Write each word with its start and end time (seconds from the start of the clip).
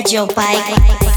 ride 0.00 0.12
your 0.12 0.26
bike? 0.28 1.09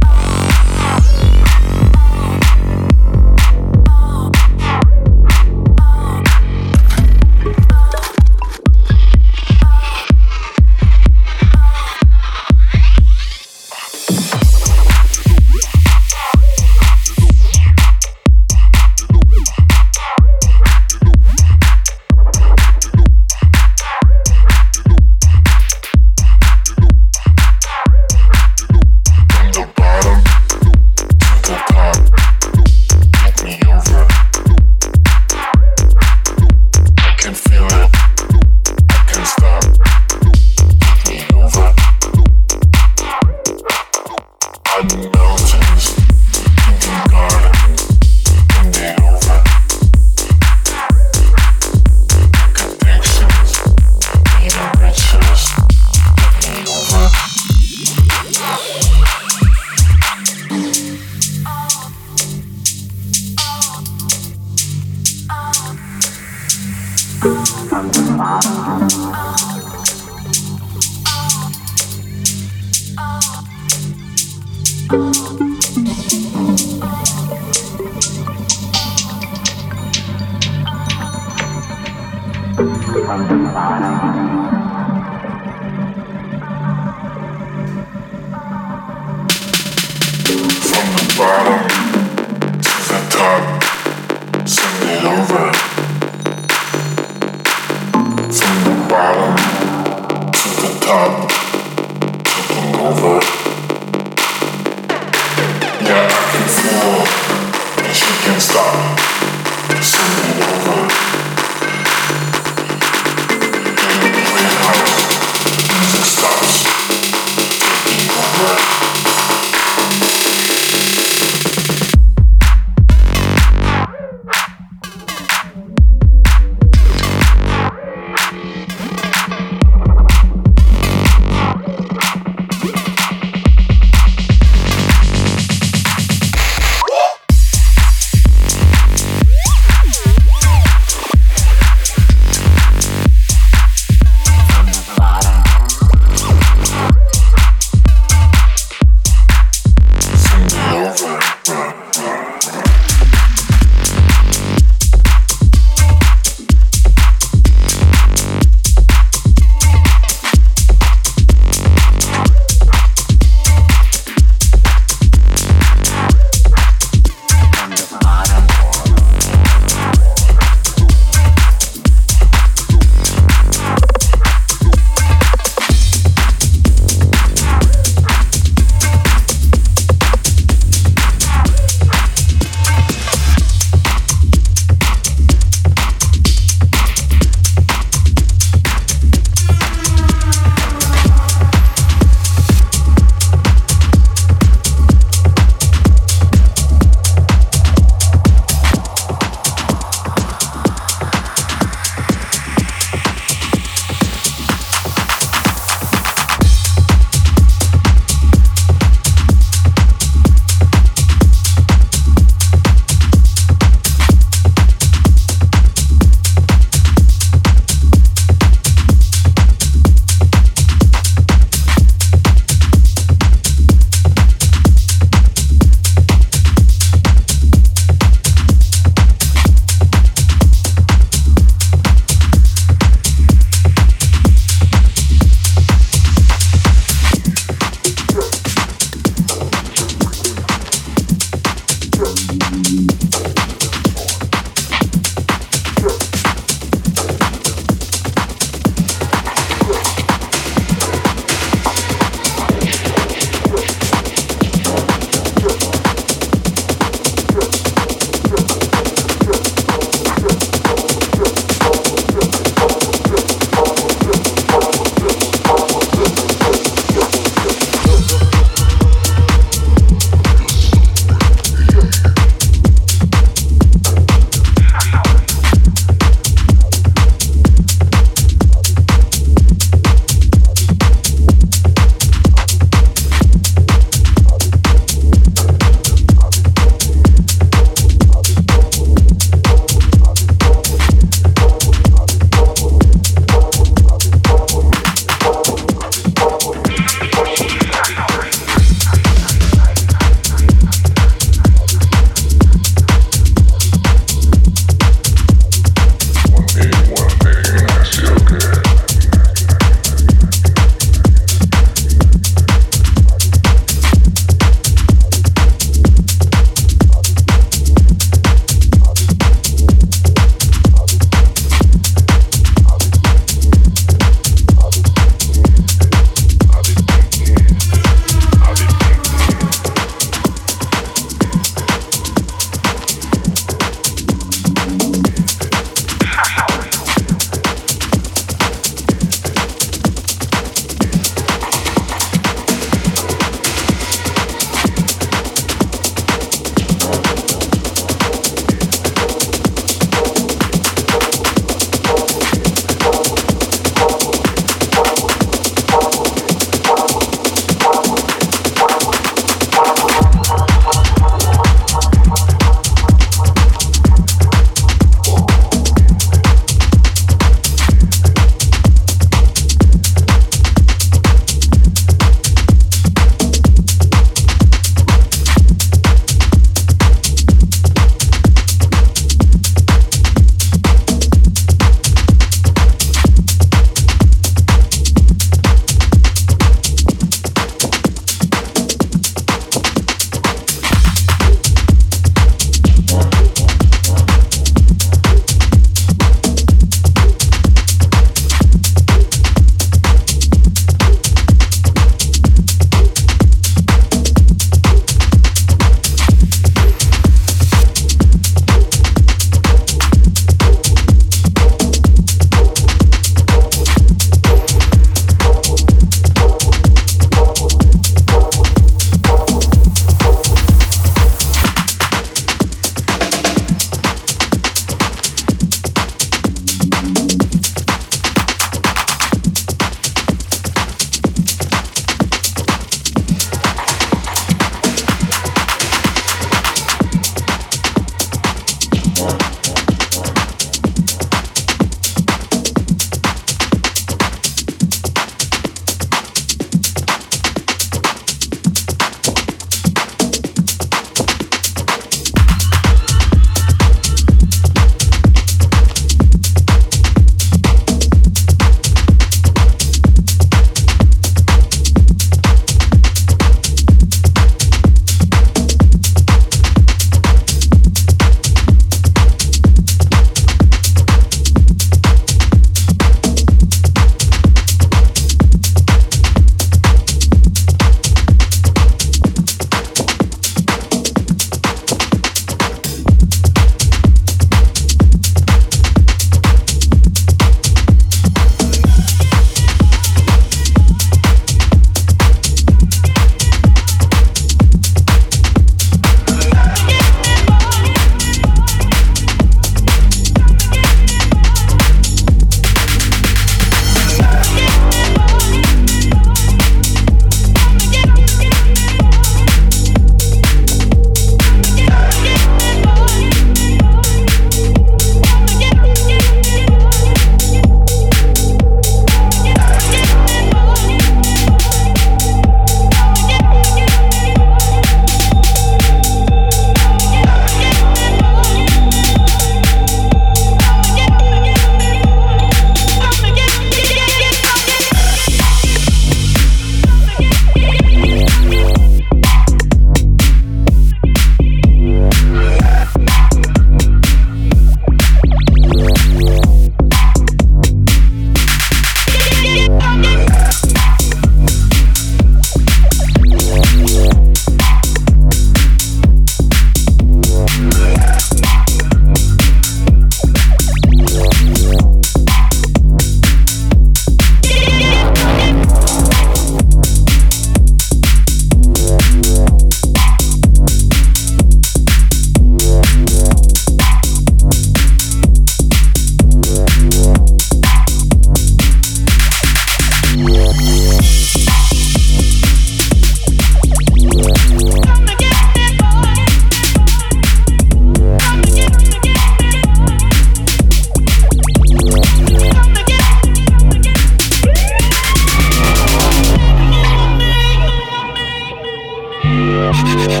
Thank 599.52 600.00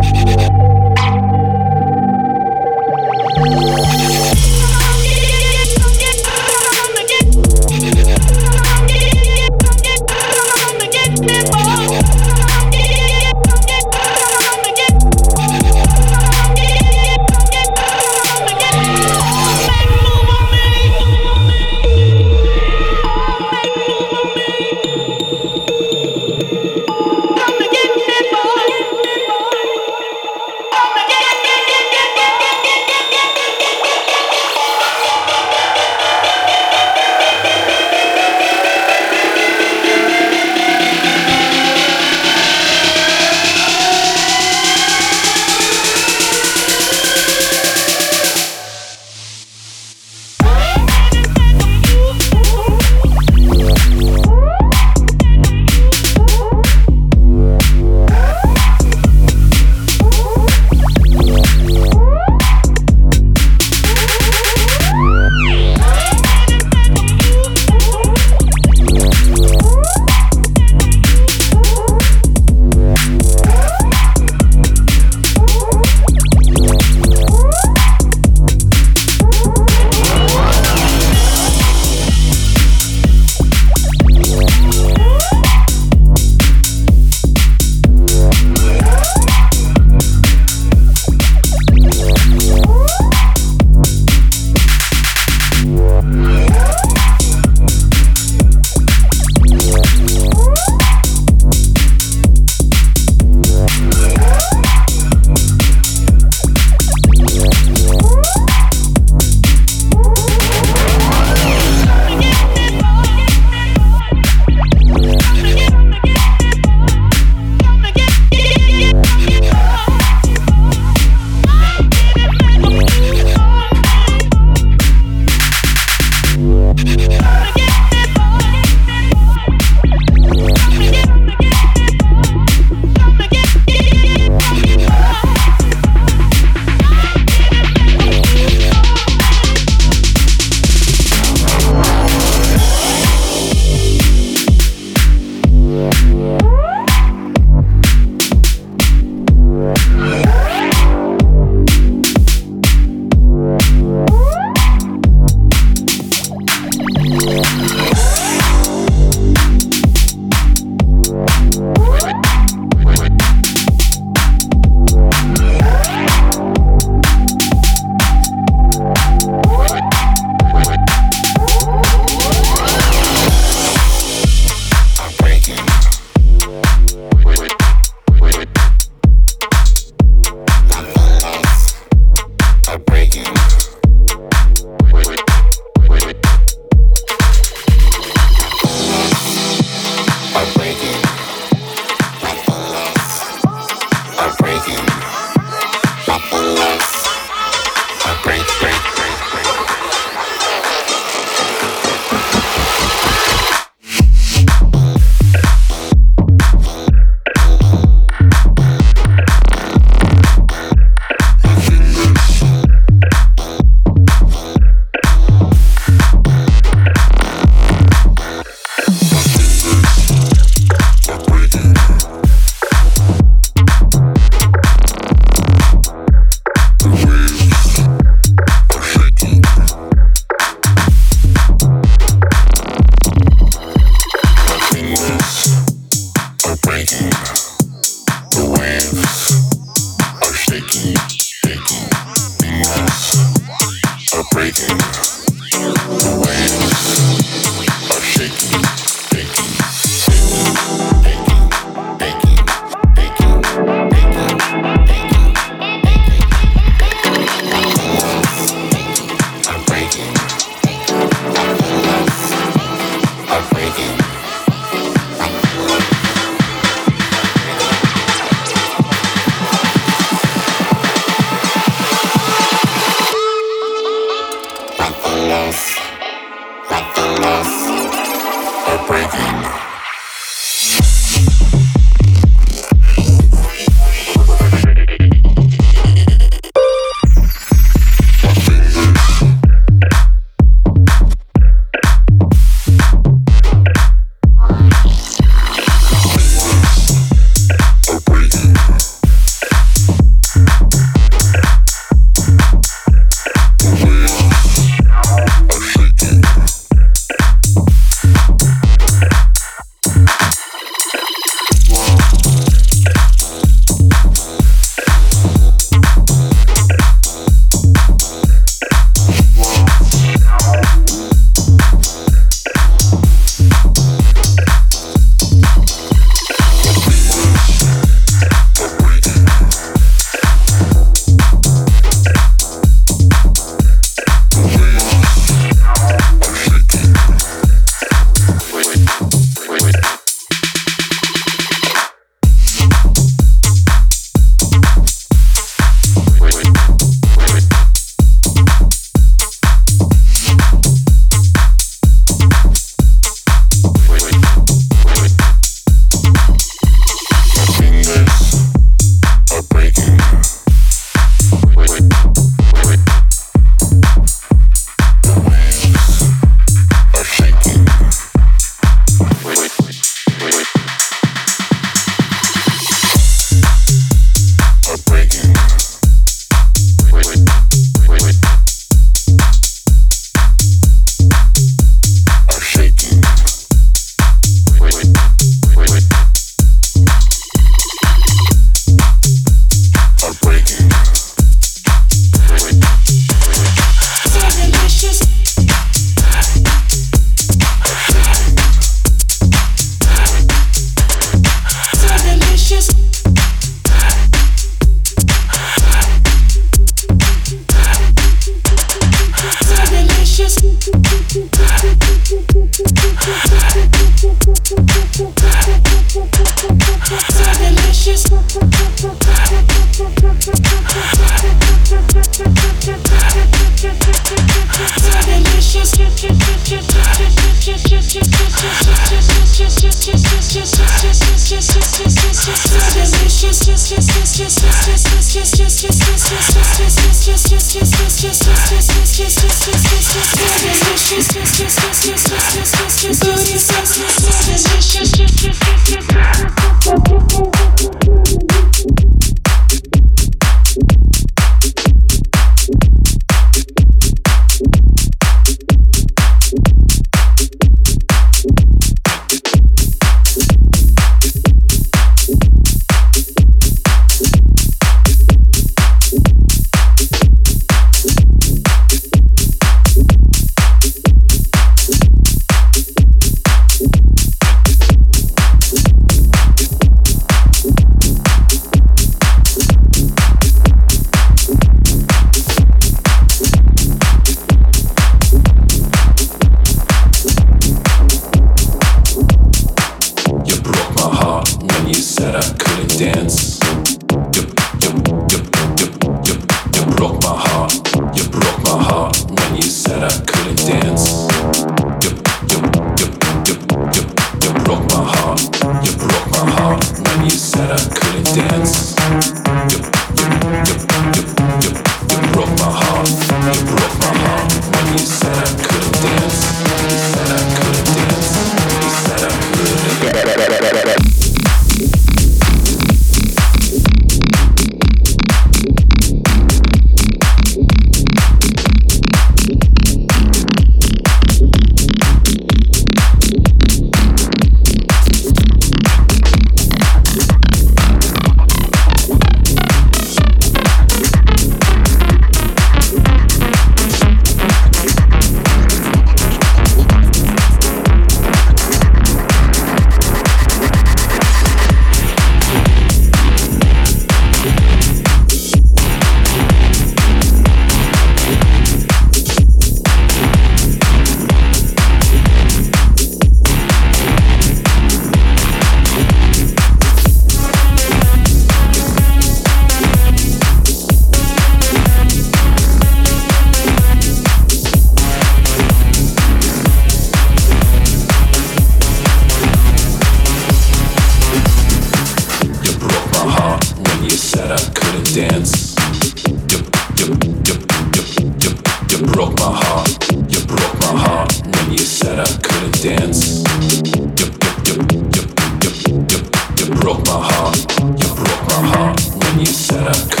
broke 596.61 596.85
my 596.85 597.01
heart. 597.01 597.37
You 597.59 597.89
broke 597.95 598.27
my 598.27 598.41
heart 598.53 598.79
when 598.93 599.19
you 599.19 599.25
said 599.25 599.67
I 599.67 599.73
could. 599.73 600.00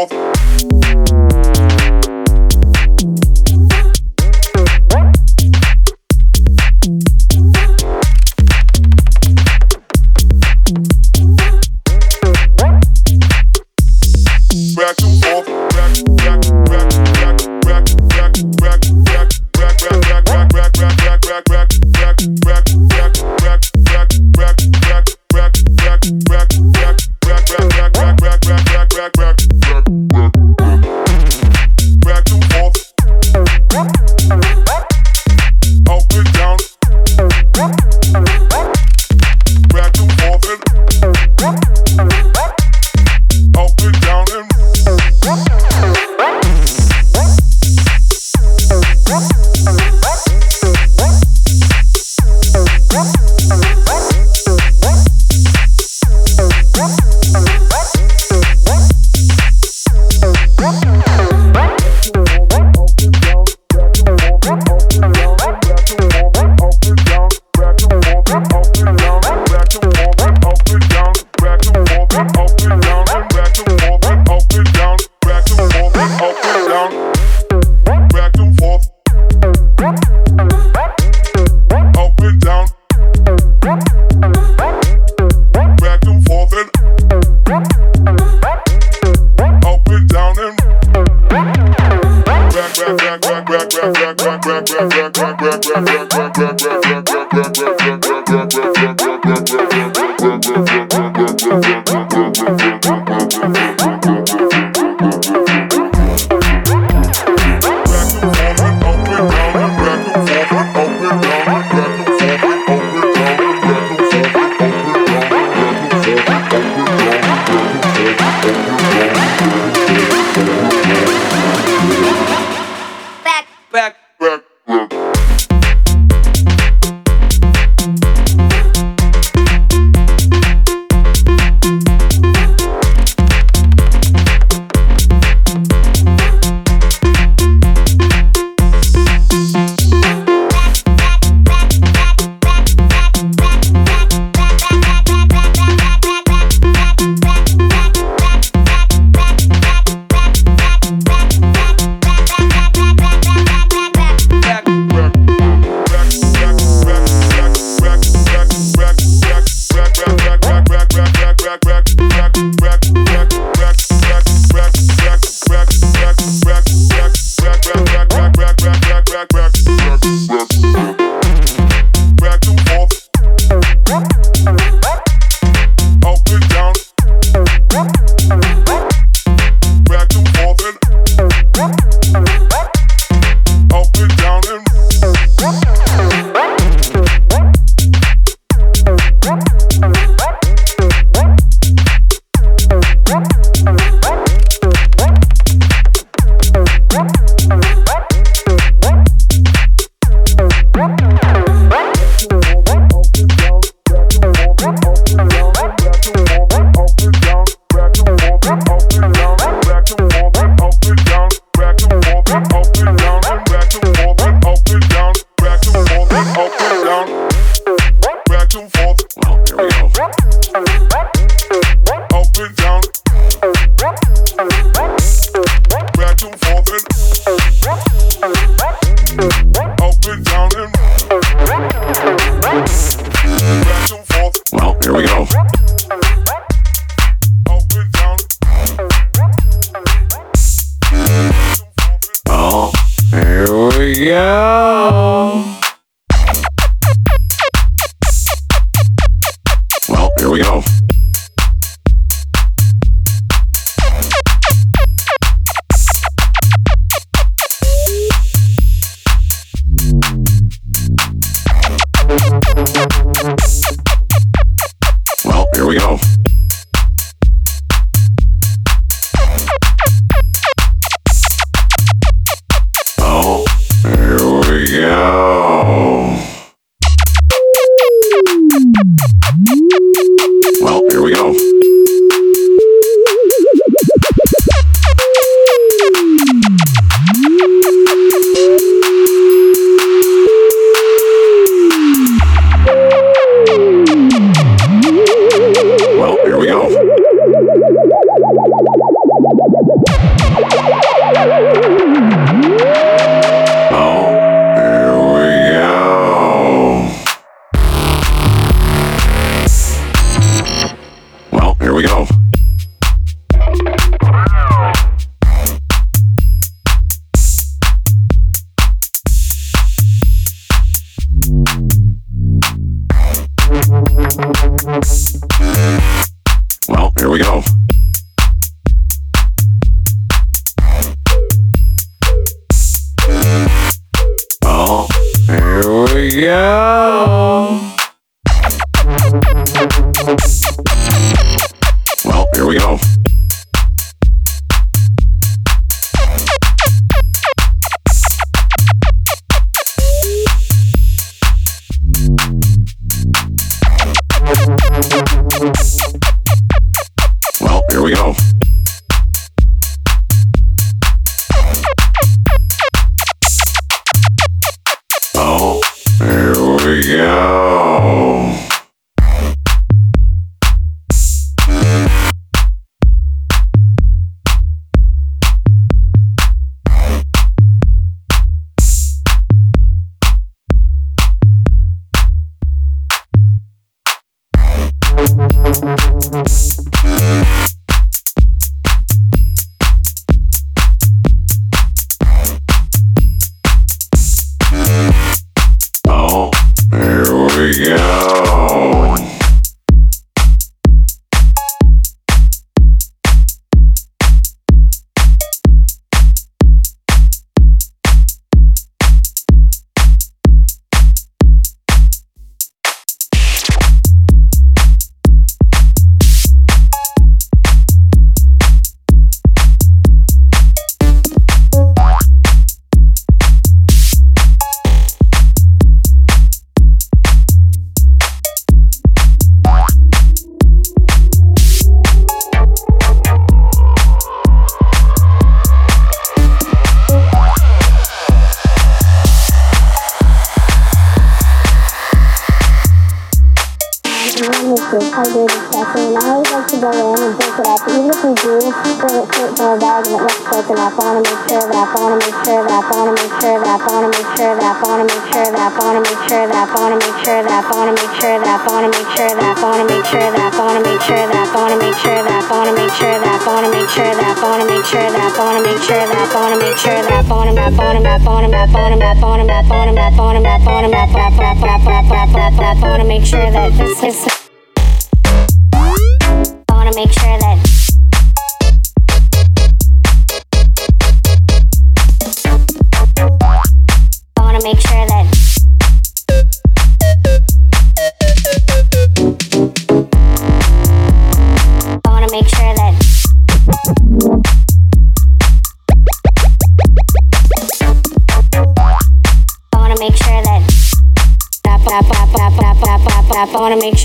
North 0.00 0.29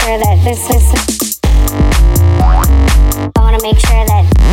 sure 0.06 0.20
that 0.20 0.44
this 0.44 0.70
is. 0.70 1.40
I 3.36 3.40
want 3.40 3.60
to 3.60 3.64
make 3.64 3.80
sure 3.80 4.06
that. 4.06 4.45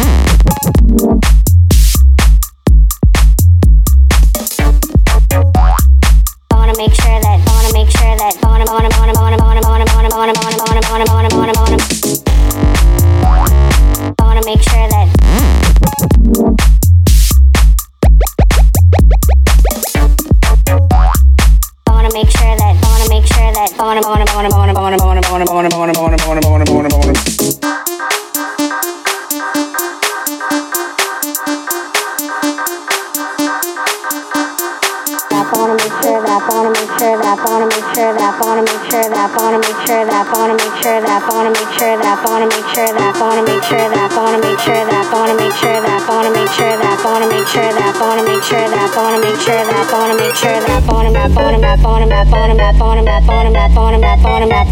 wanna 38.43 38.63
make 38.67 38.85
sure 38.91 39.07
that 39.07 39.31
I 39.31 39.37
wanna 39.39 39.59
make 39.63 39.79
sure 39.87 40.03
that 40.03 40.27
I 40.27 40.33
wanna 40.35 40.59
make 40.59 40.77
sure 40.83 40.99
that 40.99 41.23
I 41.23 41.31
wanna 41.31 41.51
make 41.55 41.73
sure 41.79 41.95
that 41.95 42.11
I 42.11 42.27
wanna 42.27 42.47
make 42.51 42.67
sure 42.75 42.91
that 42.91 43.07
I 43.07 43.23
wanna 43.23 43.43
make 43.47 43.71
sure 43.71 43.87
that 43.87 44.03
I 44.03 44.19
wanna 44.19 44.43
make 44.43 44.59
sure 44.59 44.83
that 44.83 44.99
I 44.99 45.15
wanna 45.15 45.35
make 45.39 45.55
sure 45.55 45.79
that 45.79 45.95
I 45.95 46.07
wanna 46.11 46.31
make 46.35 46.51
sure 46.51 46.75
that 46.75 46.91
I 46.91 47.05
wanna 47.07 47.29
make 47.31 47.47
sure 47.47 47.71
that 47.71 47.87
I 47.87 48.01
wanna 48.03 48.25
make 48.27 48.43
sure 48.43 48.67
that 48.67 48.83
I 48.83 48.99
wanna 48.99 49.23
make 49.23 49.39
sure 49.39 49.63
that 49.63 49.79
I 49.79 49.95
wanna 49.95 50.15
make 50.19 50.35
sure 50.35 50.59
that 50.59 50.83
wanna 50.91 51.13
that 51.13 51.31
wanna 51.31 51.59
that 51.61 51.79
wanna 51.87 52.07
that 52.09 52.27
wanna 52.27 52.57
that 52.59 52.75
wanna 52.81 53.03
that 53.05 53.23
wanna 53.23 53.53
that 53.53 53.71
wanna 53.77 54.01
that 54.01 54.19
wanna 54.25 54.49
that 54.51 54.51
wanna 54.51 54.51
that 54.51 54.67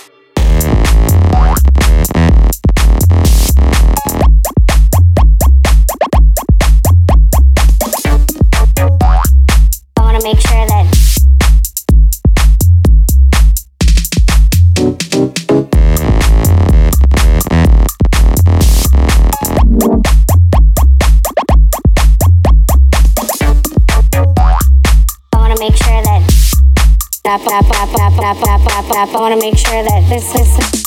I 29.15 29.21
want 29.21 29.35
to 29.35 29.41
make 29.41 29.57
sure 29.59 29.83
that 29.83 30.09
this 30.09 30.35
is. 30.35 30.84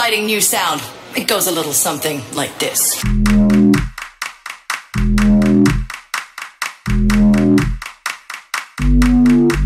exciting 0.00 0.24
new 0.24 0.40
sound. 0.40 0.80
It 1.14 1.28
goes 1.28 1.46
a 1.46 1.52
little 1.52 1.74
something 1.74 2.22
like 2.34 2.58
this. 2.58 3.02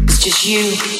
It's 0.08 0.24
just 0.24 0.44
you. 0.44 0.93